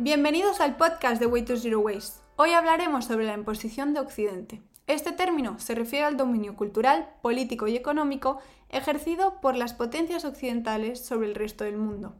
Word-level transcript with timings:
Bienvenidos 0.00 0.60
al 0.60 0.76
podcast 0.76 1.18
de 1.20 1.26
Way 1.26 1.42
to 1.42 1.56
Zero 1.56 1.80
Waste. 1.80 2.20
Hoy 2.36 2.50
hablaremos 2.50 3.06
sobre 3.06 3.26
la 3.26 3.34
imposición 3.34 3.94
de 3.94 3.98
Occidente. 3.98 4.62
Este 4.86 5.10
término 5.10 5.58
se 5.58 5.74
refiere 5.74 6.04
al 6.04 6.16
dominio 6.16 6.54
cultural, 6.54 7.08
político 7.20 7.66
y 7.66 7.74
económico 7.74 8.38
ejercido 8.68 9.40
por 9.40 9.56
las 9.56 9.74
potencias 9.74 10.24
occidentales 10.24 11.04
sobre 11.04 11.26
el 11.26 11.34
resto 11.34 11.64
del 11.64 11.78
mundo. 11.78 12.14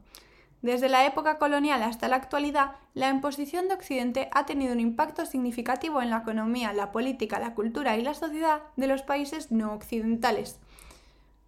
Desde 0.61 0.89
la 0.89 1.05
época 1.05 1.37
colonial 1.37 1.81
hasta 1.81 2.09
la 2.09 2.17
actualidad, 2.17 2.73
la 2.95 3.07
imposición 3.07 3.69
de 3.69 3.75
Occidente 3.75 4.27
ha 4.33 4.45
tenido 4.45 4.73
un 4.73 4.81
impacto 4.81 5.25
significativo 5.25 6.01
en 6.01 6.09
la 6.09 6.17
economía, 6.17 6.73
la 6.73 6.91
política, 6.91 7.39
la 7.39 7.55
cultura 7.55 7.95
y 7.95 8.01
la 8.01 8.13
sociedad 8.13 8.63
de 8.75 8.87
los 8.87 9.03
países 9.03 9.53
no 9.53 9.71
occidentales. 9.73 10.59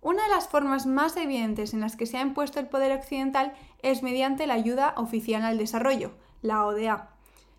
Una 0.01 0.23
de 0.23 0.29
las 0.29 0.47
formas 0.47 0.87
más 0.87 1.15
evidentes 1.15 1.75
en 1.75 1.79
las 1.79 1.95
que 1.95 2.07
se 2.07 2.17
ha 2.17 2.21
impuesto 2.21 2.59
el 2.59 2.67
poder 2.67 2.91
occidental 2.91 3.53
es 3.83 4.01
mediante 4.01 4.47
la 4.47 4.55
ayuda 4.55 4.95
oficial 4.97 5.43
al 5.43 5.59
desarrollo, 5.59 6.11
la 6.41 6.65
ODA. 6.65 7.11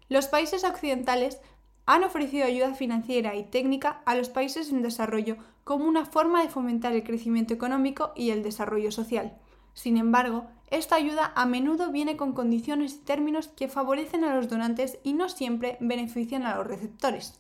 Los 0.09 0.27
países 0.27 0.65
occidentales 0.65 1.39
han 1.87 2.03
ofrecido 2.03 2.45
ayuda 2.45 2.75
financiera 2.75 3.37
y 3.37 3.45
técnica 3.45 4.03
a 4.07 4.17
los 4.17 4.29
países 4.29 4.71
en 4.71 4.83
desarrollo 4.83 5.37
como 5.63 5.85
una 5.85 6.05
forma 6.05 6.43
de 6.43 6.49
fomentar 6.49 6.93
el 6.93 7.05
crecimiento 7.05 7.55
económico 7.55 8.13
y 8.17 8.31
el 8.31 8.43
desarrollo 8.43 8.91
social. 8.91 9.39
Sin 9.75 9.97
embargo, 9.97 10.47
esta 10.71 10.97
ayuda 10.97 11.33
a 11.37 11.47
menudo 11.47 11.93
viene 11.93 12.17
con 12.17 12.33
condiciones 12.33 12.95
y 12.95 12.99
términos 13.05 13.49
que 13.49 13.69
favorecen 13.69 14.25
a 14.25 14.35
los 14.35 14.49
donantes 14.49 14.99
y 15.05 15.13
no 15.13 15.29
siempre 15.29 15.77
benefician 15.81 16.45
a 16.45 16.57
los 16.57 16.67
receptores. 16.67 17.39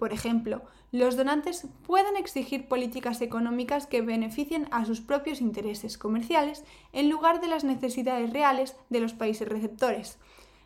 Por 0.00 0.14
ejemplo, 0.14 0.62
los 0.92 1.14
donantes 1.18 1.66
pueden 1.86 2.16
exigir 2.16 2.68
políticas 2.68 3.20
económicas 3.20 3.86
que 3.86 4.00
beneficien 4.00 4.66
a 4.70 4.86
sus 4.86 5.02
propios 5.02 5.42
intereses 5.42 5.98
comerciales 5.98 6.64
en 6.94 7.10
lugar 7.10 7.42
de 7.42 7.48
las 7.48 7.64
necesidades 7.64 8.32
reales 8.32 8.74
de 8.88 9.00
los 9.00 9.12
países 9.12 9.46
receptores. 9.46 10.18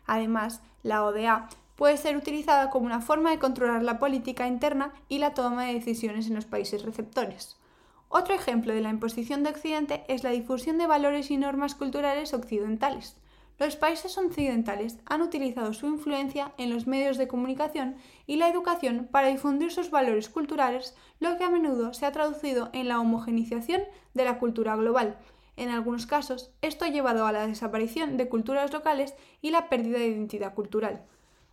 Además, 0.05 0.61
la 0.83 1.03
ODA 1.03 1.49
puede 1.75 1.97
ser 1.97 2.15
utilizada 2.15 2.69
como 2.69 2.85
una 2.85 3.01
forma 3.01 3.29
de 3.29 3.39
controlar 3.39 3.83
la 3.83 3.99
política 3.99 4.47
interna 4.47 4.93
y 5.09 5.17
la 5.17 5.33
toma 5.33 5.65
de 5.65 5.73
decisiones 5.73 6.27
en 6.27 6.35
los 6.35 6.45
países 6.45 6.83
receptores. 6.83 7.57
Otro 8.07 8.35
ejemplo 8.35 8.73
de 8.73 8.79
la 8.79 8.89
imposición 8.89 9.43
de 9.43 9.49
Occidente 9.49 10.05
es 10.07 10.23
la 10.23 10.29
difusión 10.29 10.77
de 10.77 10.87
valores 10.87 11.29
y 11.29 11.35
normas 11.35 11.75
culturales 11.75 12.33
occidentales. 12.33 13.17
Los 13.57 13.77
países 13.77 14.17
occidentales 14.17 14.97
han 15.05 15.21
utilizado 15.21 15.71
su 15.71 15.87
influencia 15.87 16.51
en 16.57 16.69
los 16.69 16.87
medios 16.87 17.17
de 17.17 17.29
comunicación 17.29 17.95
y 18.27 18.35
la 18.35 18.49
educación 18.49 19.07
para 19.09 19.29
difundir 19.29 19.71
sus 19.71 19.91
valores 19.91 20.27
culturales, 20.27 20.93
lo 21.21 21.37
que 21.37 21.45
a 21.45 21.49
menudo 21.49 21.93
se 21.93 22.05
ha 22.05 22.11
traducido 22.11 22.69
en 22.73 22.89
la 22.89 22.99
homogenización 22.99 23.81
de 24.13 24.25
la 24.25 24.39
cultura 24.39 24.75
global. 24.75 25.17
En 25.55 25.69
algunos 25.69 26.05
casos, 26.05 26.51
esto 26.61 26.83
ha 26.83 26.89
llevado 26.89 27.25
a 27.25 27.31
la 27.31 27.47
desaparición 27.47 28.17
de 28.17 28.27
culturas 28.27 28.73
locales 28.73 29.15
y 29.41 29.51
la 29.51 29.69
pérdida 29.69 29.99
de 29.99 30.07
identidad 30.07 30.53
cultural. 30.53 31.05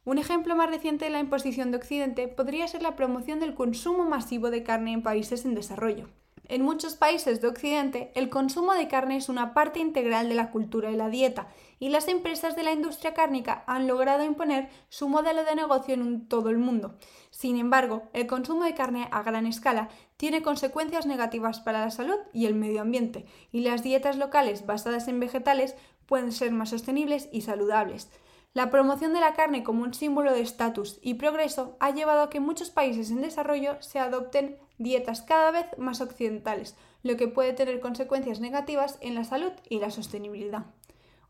Un 0.05 0.19
ejemplo 0.19 0.56
más 0.56 0.69
reciente 0.69 1.05
de 1.05 1.12
la 1.12 1.20
imposición 1.20 1.70
de 1.70 1.77
Occidente 1.77 2.27
podría 2.27 2.67
ser 2.67 2.83
la 2.83 2.97
promoción 2.97 3.39
del 3.39 3.55
consumo 3.55 4.05
masivo 4.05 4.50
de 4.50 4.64
carne 4.64 4.92
en 4.92 5.05
países 5.05 5.45
en 5.45 5.55
desarrollo. 5.55 6.08
En 6.53 6.61
muchos 6.61 6.97
países 6.97 7.41
de 7.41 7.48
Occidente, 7.48 8.12
el 8.14 8.28
consumo 8.28 8.75
de 8.75 8.86
carne 8.86 9.17
es 9.17 9.31
una 9.31 9.55
parte 9.55 9.81
integral 9.81 10.28
de 10.28 10.34
la 10.34 10.50
cultura 10.50 10.91
y 10.91 10.97
la 10.97 11.08
dieta, 11.08 11.48
y 11.78 11.89
las 11.89 12.08
empresas 12.08 12.56
de 12.56 12.62
la 12.62 12.72
industria 12.72 13.14
cárnica 13.14 13.64
han 13.67 13.86
logrado 13.86 14.22
imponer 14.22 14.69
su 14.91 15.08
modelo 15.08 15.45
de 15.45 15.55
negocio 15.55 15.95
en 15.95 16.28
todo 16.28 16.50
el 16.50 16.58
mundo. 16.58 16.98
Sin 17.30 17.56
embargo, 17.56 18.03
el 18.12 18.27
consumo 18.27 18.64
de 18.64 18.75
carne 18.75 19.08
a 19.12 19.23
gran 19.23 19.47
escala 19.47 19.89
tiene 20.19 20.42
consecuencias 20.42 21.06
negativas 21.06 21.61
para 21.61 21.80
la 21.80 21.91
salud 21.91 22.19
y 22.34 22.45
el 22.45 22.55
medio 22.55 22.83
ambiente, 22.83 23.25
y 23.50 23.61
las 23.61 23.83
dietas 23.83 24.19
locales 24.19 24.67
basadas 24.67 25.08
en 25.08 25.20
vegetales 25.20 25.75
pueden 26.05 26.33
ser 26.33 26.53
más 26.53 26.69
sostenibles 26.69 27.30
y 27.33 27.41
saludables. 27.41 28.11
La 28.55 28.69
promoción 28.69 29.14
de 29.14 29.20
la 29.20 29.33
carne 29.33 29.64
como 29.64 29.83
un 29.83 29.95
símbolo 29.95 30.31
de 30.33 30.42
estatus 30.42 30.98
y 31.00 31.14
progreso 31.14 31.77
ha 31.81 31.91
llevado 31.91 32.20
a 32.20 32.28
que 32.28 32.39
muchos 32.39 32.69
países 32.69 33.11
en 33.11 33.22
desarrollo 33.22 33.80
se 33.80 33.98
adopten 33.98 34.58
dietas 34.77 35.23
cada 35.23 35.51
vez 35.51 35.67
más 35.79 36.02
occidentales, 36.02 36.77
lo 37.02 37.17
que 37.17 37.29
puede 37.29 37.55
tener 37.55 37.80
consecuencias 37.80 38.41
negativas 38.41 38.98
en 39.01 39.14
la 39.14 39.24
salud 39.24 39.52
y 39.70 39.79
la 39.79 39.91
sostenibilidad. 39.91 40.67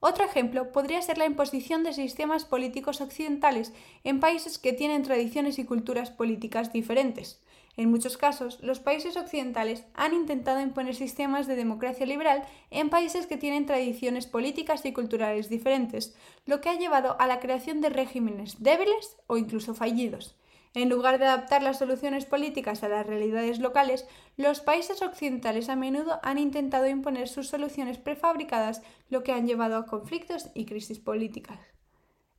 Otro 0.05 0.25
ejemplo 0.25 0.73
podría 0.73 1.01
ser 1.01 1.17
la 1.17 1.27
imposición 1.27 1.85
de 1.85 1.93
sistemas 1.93 2.45
políticos 2.45 3.01
occidentales 3.01 3.73
en 4.03 4.19
países 4.19 4.59
que 4.59 4.73
tienen 4.73 5.05
tradiciones 5.05 5.61
y 5.61 5.65
culturas 5.65 6.11
políticas 6.11 6.73
diferentes. 6.73 7.41
En 7.77 7.89
muchos 7.89 8.17
casos, 8.17 8.59
los 8.63 8.81
países 8.81 9.17
occidentales 9.17 9.85
han 9.95 10.13
intentado 10.13 10.61
imponer 10.61 10.97
sistemas 10.97 11.47
de 11.47 11.55
democracia 11.55 12.05
liberal 12.05 12.45
en 12.73 12.91
países 12.91 13.29
que 13.29 13.37
tienen 13.37 13.65
tradiciones 13.65 14.27
políticas 14.27 14.85
y 14.85 14.93
culturales 14.93 15.49
diferentes, 15.49 16.17
lo 16.47 16.61
que 16.61 16.71
ha 16.71 16.75
llevado 16.77 17.15
a 17.21 17.29
la 17.29 17.39
creación 17.39 17.81
de 17.81 17.91
regímenes 17.91 18.61
débiles 18.61 19.17
o 19.29 19.37
incluso 19.37 19.73
fallidos. 19.73 20.35
En 20.75 20.89
lugar 20.89 21.19
de 21.19 21.27
adaptar 21.27 21.63
las 21.63 21.79
soluciones 21.79 22.25
políticas 22.25 22.83
a 22.83 22.89
las 22.89 23.07
realidades 23.07 23.59
locales, 23.59 24.07
los 24.39 24.61
países 24.61 25.03
occidentales 25.03 25.69
a 25.69 25.77
menudo 25.77 26.19
han 26.23 26.39
intentado 26.39 26.87
imponer 26.87 27.29
sus 27.29 27.49
soluciones 27.49 27.99
prefabricadas, 27.99 28.83
lo 29.11 29.23
que 29.23 29.33
han 29.33 29.47
llevado 29.47 29.77
a 29.77 29.87
conflictos 29.87 30.49
y 30.55 30.65
crisis 30.65 30.99
políticas. 30.99 31.59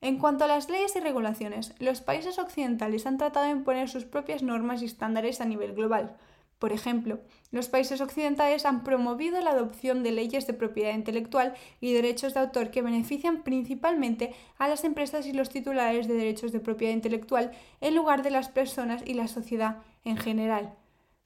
En 0.02 0.18
cuanto 0.18 0.46
a 0.46 0.48
las 0.48 0.68
leyes 0.68 0.96
y 0.96 1.00
regulaciones, 1.00 1.76
los 1.80 2.02
países 2.02 2.40
occidentales 2.40 3.06
han 3.06 3.18
tratado 3.18 3.46
de 3.46 3.52
imponer 3.52 3.88
sus 3.88 4.04
propias 4.04 4.42
normas 4.42 4.82
y 4.82 4.86
estándares 4.86 5.40
a 5.40 5.46
nivel 5.46 5.74
global. 5.74 6.18
Por 6.64 6.72
ejemplo, 6.72 7.20
los 7.52 7.68
países 7.68 8.00
occidentales 8.00 8.66
han 8.66 8.86
promovido 8.86 9.42
la 9.42 9.50
adopción 9.50 10.02
de 10.02 10.14
leyes 10.14 10.48
de 10.48 10.54
propiedad 10.54 10.94
intelectual 10.94 11.56
y 11.82 11.92
derechos 11.92 12.34
de 12.34 12.40
autor 12.40 12.72
que 12.72 12.82
benefician 12.82 13.44
principalmente 13.44 14.34
a 14.58 14.70
las 14.70 14.86
empresas 14.86 15.28
y 15.28 15.34
los 15.34 15.50
titulares 15.50 16.08
de 16.08 16.14
derechos 16.14 16.54
de 16.54 16.62
propiedad 16.62 16.94
intelectual 16.94 17.52
en 17.82 17.96
lugar 17.96 18.24
de 18.24 18.32
las 18.32 18.48
personas 18.48 19.04
y 19.06 19.14
la 19.14 19.28
sociedad 19.28 19.80
en 20.06 20.16
general. 20.16 20.74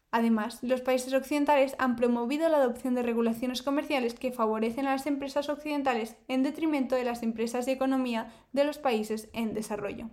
Además, 0.10 0.58
los 0.64 0.82
países 0.82 1.14
occidentales 1.14 1.76
han 1.78 1.98
promovido 1.98 2.50
la 2.50 2.58
adopción 2.58 2.96
de 2.96 3.04
regulaciones 3.04 3.62
comerciales 3.62 4.16
que 4.16 4.32
favorecen 4.32 4.88
a 4.88 4.94
las 4.94 5.06
empresas 5.06 5.50
occidentales 5.50 6.16
en 6.28 6.42
detrimento 6.42 6.96
de 6.96 7.04
las 7.04 7.22
empresas 7.22 7.68
y 7.68 7.72
economía 7.74 8.34
de 8.54 8.64
los 8.64 8.80
países 8.80 9.30
en 9.34 9.54
desarrollo. 9.54 10.10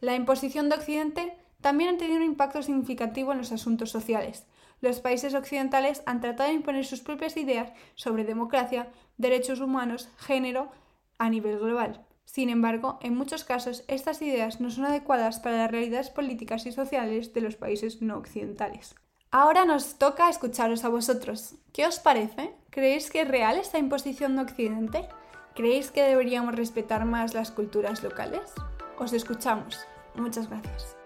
La 0.00 0.16
imposición 0.16 0.68
de 0.68 0.74
Occidente 0.74 1.38
también 1.60 1.94
ha 1.94 1.98
tenido 1.98 2.18
un 2.18 2.24
impacto 2.24 2.62
significativo 2.62 3.32
en 3.32 3.38
los 3.38 3.52
asuntos 3.52 3.90
sociales. 3.90 4.46
Los 4.80 5.00
países 5.00 5.34
occidentales 5.34 6.02
han 6.06 6.20
tratado 6.20 6.50
de 6.50 6.56
imponer 6.56 6.84
sus 6.84 7.00
propias 7.00 7.36
ideas 7.36 7.72
sobre 7.94 8.24
democracia, 8.24 8.88
derechos 9.16 9.60
humanos, 9.60 10.08
género 10.18 10.70
a 11.18 11.28
nivel 11.30 11.58
global. 11.58 12.04
Sin 12.24 12.50
embargo, 12.50 12.98
en 13.02 13.16
muchos 13.16 13.42
casos 13.42 13.84
estas 13.88 14.22
ideas 14.22 14.60
no 14.60 14.70
son 14.70 14.84
adecuadas 14.84 15.40
para 15.40 15.56
las 15.56 15.70
realidades 15.70 16.10
políticas 16.10 16.66
y 16.66 16.72
sociales 16.72 17.32
de 17.32 17.40
los 17.40 17.56
países 17.56 18.02
no 18.02 18.18
occidentales. 18.18 18.94
Ahora 19.30 19.64
nos 19.64 19.98
toca 19.98 20.28
escucharos 20.28 20.84
a 20.84 20.88
vosotros. 20.88 21.56
¿Qué 21.72 21.86
os 21.86 21.98
parece? 21.98 22.54
¿Creéis 22.70 23.10
que 23.10 23.22
es 23.22 23.28
real 23.28 23.58
esta 23.58 23.78
imposición 23.78 24.36
de 24.36 24.42
Occidente? 24.42 25.08
¿Creéis 25.54 25.90
que 25.90 26.02
deberíamos 26.02 26.54
respetar 26.54 27.04
más 27.04 27.34
las 27.34 27.50
culturas 27.50 28.02
locales? 28.02 28.52
Os 28.98 29.12
escuchamos. 29.12 29.80
Muchas 30.14 30.48
gracias. 30.48 30.97